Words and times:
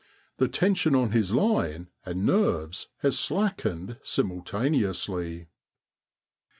The.tension 0.37 0.95
on 0.95 1.11
his 1.11 1.31
line 1.31 1.89
and 2.07 2.25
nerves 2.25 2.87
has 3.03 3.19
slackened 3.19 3.99
simultaneously. 4.01 5.45